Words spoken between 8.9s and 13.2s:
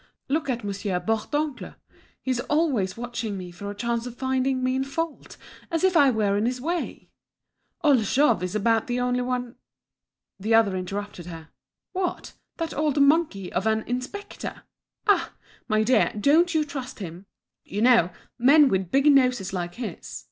only one—" The other interrupted her. "What, that old